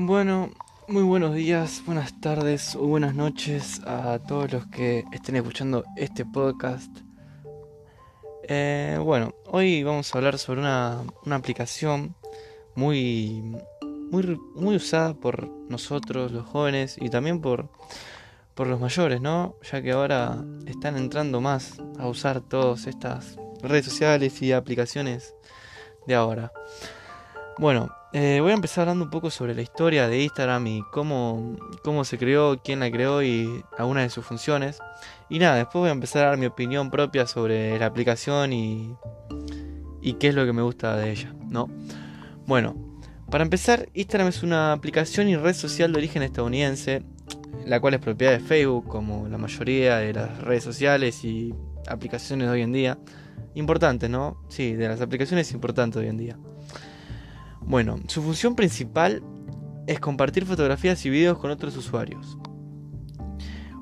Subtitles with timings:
[0.00, 0.50] Bueno,
[0.86, 6.24] muy buenos días, buenas tardes o buenas noches a todos los que estén escuchando este
[6.24, 6.98] podcast.
[8.44, 12.14] Eh, bueno, hoy vamos a hablar sobre una, una aplicación
[12.76, 13.42] muy,
[13.82, 17.68] muy, muy usada por nosotros, los jóvenes, y también por,
[18.54, 19.56] por los mayores, ¿no?
[19.68, 25.34] Ya que ahora están entrando más a usar todas estas redes sociales y aplicaciones
[26.06, 26.52] de ahora.
[27.58, 31.56] Bueno, eh, voy a empezar hablando un poco sobre la historia de Instagram y cómo,
[31.82, 34.78] cómo se creó, quién la creó y algunas de sus funciones.
[35.28, 38.94] Y nada, después voy a empezar a dar mi opinión propia sobre la aplicación y,
[40.00, 41.68] y qué es lo que me gusta de ella, ¿no?
[42.46, 42.76] Bueno,
[43.30, 47.02] para empezar, Instagram es una aplicación y red social de origen estadounidense,
[47.66, 51.54] la cual es propiedad de Facebook, como la mayoría de las redes sociales y
[51.86, 52.98] aplicaciones de hoy en día.
[53.54, 54.42] Importantes, ¿no?
[54.48, 56.38] Sí, de las aplicaciones importantes hoy en día.
[57.62, 59.22] Bueno, su función principal
[59.86, 62.38] es compartir fotografías y videos con otros usuarios.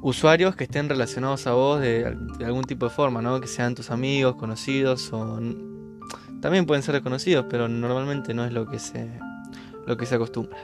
[0.02, 3.40] Usuarios que estén relacionados a vos de, algún tipo de forma, ¿no?
[3.40, 5.10] Que sean tus amigos, conocidos.
[6.40, 9.10] También pueden ser desconocidos, pero normalmente no es lo que se,
[9.86, 10.58] lo que se acostumbra.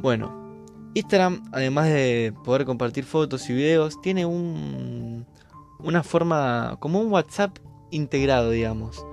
[0.00, 0.46] Bueno,
[0.94, 5.26] Instagram, además de poder compartir fotos y videos, tiene un,
[5.78, 7.58] una forma como un WhatsApp
[7.90, 9.04] integrado, digamos.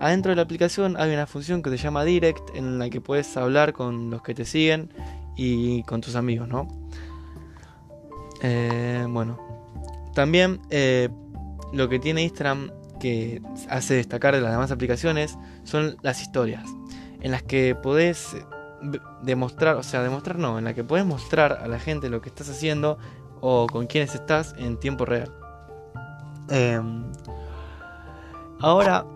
[0.00, 3.36] Adentro de la aplicación hay una función que se llama Direct en la que puedes
[3.36, 4.92] hablar con los que te siguen
[5.36, 6.68] y con tus amigos, ¿no?
[8.42, 9.38] Eh, bueno,
[10.14, 11.08] también eh,
[11.72, 16.64] lo que tiene Instagram que hace destacar de las demás aplicaciones son las historias,
[17.20, 18.36] en las que podés
[19.22, 22.28] demostrar, o sea, demostrar no, en la que puedes mostrar a la gente lo que
[22.28, 22.98] estás haciendo
[23.40, 25.32] o con quienes estás en tiempo real.
[26.50, 26.80] Eh,
[28.60, 29.06] Ahora,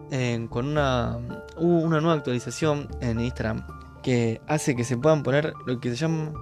[0.50, 1.18] con una,
[1.56, 3.66] hubo una nueva actualización en Instagram
[4.02, 6.32] que hace que se puedan poner lo que se llama.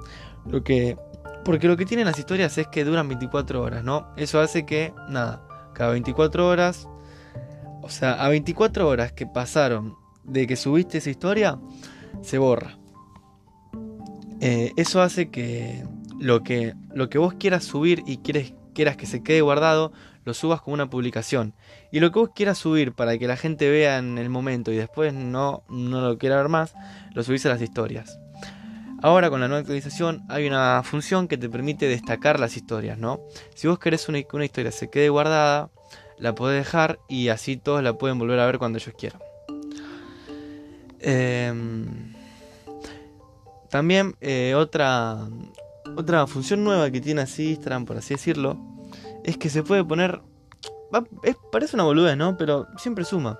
[0.47, 0.97] Lo que.
[1.45, 4.08] Porque lo que tienen las historias es que duran 24 horas, ¿no?
[4.17, 5.42] Eso hace que, nada,
[5.74, 6.89] cada 24 horas.
[7.83, 11.58] O sea, a 24 horas que pasaron de que subiste esa historia,
[12.23, 12.79] se borra.
[14.41, 15.85] Eh, eso hace que
[16.19, 19.92] lo, que lo que vos quieras subir y quieres, quieras que se quede guardado,
[20.25, 21.55] lo subas como una publicación.
[21.91, 24.77] Y lo que vos quieras subir para que la gente vea en el momento y
[24.77, 26.75] después no, no lo quiera ver más,
[27.14, 28.19] lo subís a las historias.
[29.03, 33.20] Ahora con la nueva actualización hay una función que te permite destacar las historias, ¿no?
[33.55, 35.70] Si vos querés una, una historia se quede guardada,
[36.19, 39.20] la podés dejar y así todos la pueden volver a ver cuando ellos quieran.
[41.01, 42.13] Em,
[43.70, 45.29] también eh, otra,
[45.97, 48.59] otra función nueva que tiene así Instagram, por así decirlo,
[49.25, 50.20] es que se puede poner.
[51.53, 52.36] parece una boludez, ¿no?
[52.36, 53.39] Pero siempre suma.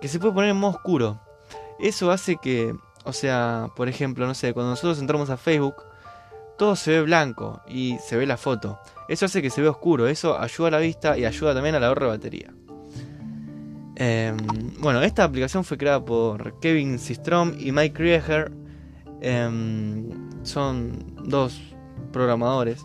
[0.00, 1.20] Que se puede poner en modo oscuro.
[1.78, 2.74] Eso hace que.
[3.04, 5.74] O sea, por ejemplo, no sé, cuando nosotros entramos a Facebook,
[6.56, 8.78] todo se ve blanco y se ve la foto.
[9.08, 10.06] Eso hace que se vea oscuro.
[10.06, 12.54] Eso ayuda a la vista y ayuda también al ahorro de batería.
[13.96, 14.36] Em,
[14.80, 18.52] bueno, esta aplicación fue creada por Kevin Systrom y Mike Krieger.
[19.20, 20.08] Em,
[20.44, 21.60] son dos
[22.12, 22.84] programadores.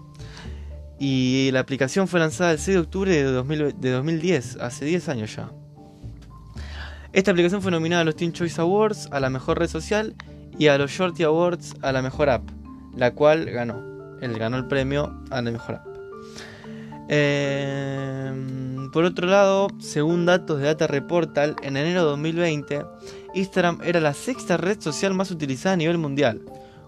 [0.99, 5.51] Y la aplicación fue lanzada el 6 de octubre de, 2010, hace 10 años ya.
[7.13, 10.15] Esta aplicación fue nominada a los Teen Choice Awards a la mejor red social
[10.57, 12.49] y a los Shorty Awards a la mejor app,
[12.95, 13.81] la cual ganó.
[14.21, 15.87] Él ganó el premio a la mejor app.
[17.09, 22.85] Em, por otro lado, según datos de Data Reportal, en enero de 2020,
[23.35, 26.41] Instagram era la sexta red social más utilizada a nivel mundial,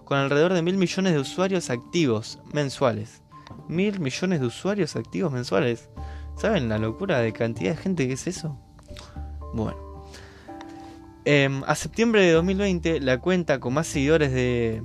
[0.04, 3.22] con alrededor de mil millones de usuarios activos mensuales
[3.68, 5.88] mil millones de usuarios activos mensuales.
[6.36, 8.58] ¿Saben la locura de cantidad de gente que es eso?
[9.52, 9.90] Bueno.
[11.24, 14.82] Em, a septiembre de 2020, la cuenta con más seguidores de.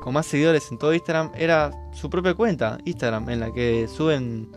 [0.00, 4.50] con más seguidores en todo Instagram era su propia cuenta, Instagram, en la que suben.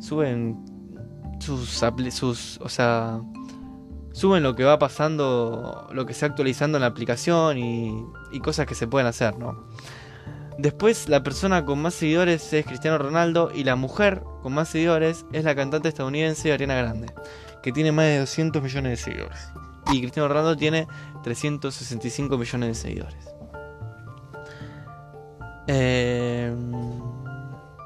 [0.00, 0.64] suben
[1.40, 3.20] sus, sus o sea
[4.14, 8.64] suben lo que va pasando, lo que se actualizando en la aplicación y, y cosas
[8.64, 9.66] que se pueden hacer, ¿no?
[10.58, 15.26] Después, la persona con más seguidores es Cristiano Ronaldo y la mujer con más seguidores
[15.32, 17.12] es la cantante estadounidense Ariana Grande,
[17.62, 19.48] que tiene más de 200 millones de seguidores.
[19.92, 20.86] Y Cristiano Ronaldo tiene
[21.24, 23.34] 365 millones de seguidores.
[25.66, 26.54] Eh,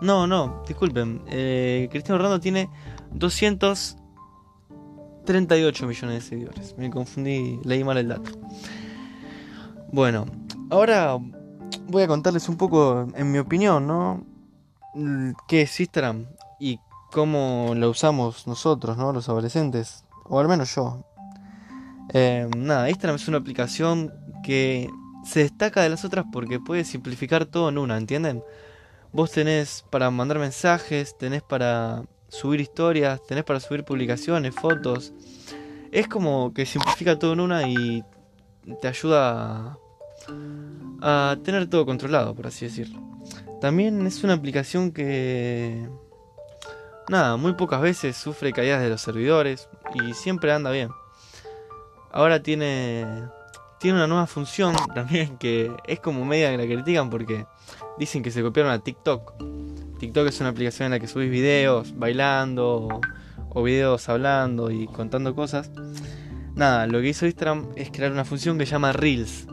[0.00, 1.22] no, no, disculpen.
[1.28, 2.68] Eh, Cristiano Ronaldo tiene
[3.12, 6.76] 238 millones de seguidores.
[6.76, 8.30] Me confundí, leí mal el dato.
[9.90, 10.26] Bueno,
[10.70, 11.18] ahora
[11.88, 14.24] voy a contarles un poco, en mi opinión, ¿no?
[15.46, 16.26] ¿Qué es Instagram
[16.58, 16.80] y
[17.12, 19.12] cómo lo usamos nosotros, ¿no?
[19.12, 21.04] Los adolescentes, o al menos yo.
[22.12, 24.12] Eh, nada, Instagram es una aplicación
[24.42, 24.90] que
[25.24, 28.42] se destaca de las otras porque puede simplificar todo en una, ¿entienden?
[29.12, 35.12] Vos tenés para mandar mensajes, tenés para subir historias, tenés para subir publicaciones, fotos.
[35.90, 38.04] Es como que simplifica todo en una y
[38.82, 39.78] te ayuda a,
[41.00, 43.00] a tener todo controlado, por así decirlo.
[43.60, 45.88] También es una aplicación que...
[47.08, 50.90] Nada, muy pocas veces sufre caídas de los servidores y siempre anda bien.
[52.12, 53.06] Ahora tiene
[53.78, 57.46] tiene una nueva función también que es como media que la critican porque
[57.98, 59.34] dicen que se copiaron a TikTok.
[59.98, 62.88] TikTok es una aplicación en la que subís videos bailando
[63.50, 65.70] o, videos hablando y contando cosas.
[66.54, 69.46] Nada, lo que hizo Instagram es crear una función que se llama Reels.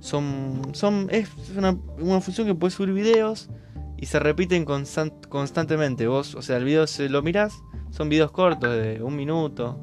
[0.00, 3.48] Son, son, es una, una función que puedes subir videos
[3.96, 6.06] y se repiten constantemente.
[6.06, 7.54] Vos, o sea, el video se lo mirás,
[7.90, 9.78] son videos cortos de un minuto,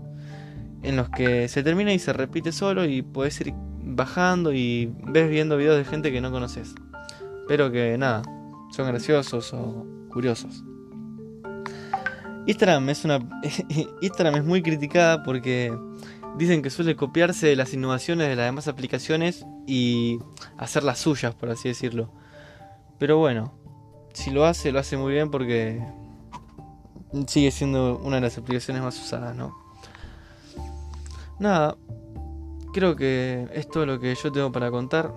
[0.84, 5.30] en los que se termina y se repite solo y puedes ir bajando y ves
[5.30, 6.76] viendo videos de gente que no conoces.
[7.48, 8.24] Pero que nada,
[8.72, 10.64] son graciosos o curiosos.
[12.46, 13.20] Instagram es una
[14.02, 15.78] Instagram es muy criticada porque
[16.38, 20.20] dicen que suele copiarse de las innovaciones de las demás aplicaciones y
[20.58, 22.12] hacer las suyas, por así decirlo.
[23.00, 23.54] Pero bueno,
[24.14, 25.84] si lo hace, lo hace muy bien porque
[27.28, 29.56] sigue siendo una de las aplicaciones más usadas, ¿no?
[31.40, 31.78] Nada,
[32.74, 35.14] creo que es todo lo que yo tengo para contar.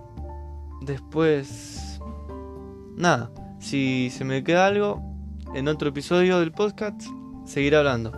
[0.82, 2.00] Después,
[2.96, 5.02] nada, si se me queda algo,
[5.55, 7.02] en otro episodio del podcast
[7.44, 8.12] seguiré hablando.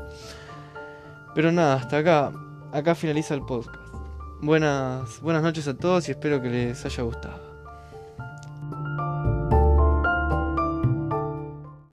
[1.34, 2.32] Pero nada, hasta acá,
[2.72, 3.76] acá finaliza el podcast.
[4.40, 7.51] Buenas, buenas noches a todos y espero que les haya gustado.